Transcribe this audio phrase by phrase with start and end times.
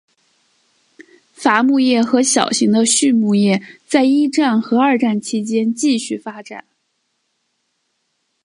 [1.31, 6.65] 伐木业和小型的畜牧业在一战和二战期间继续发展。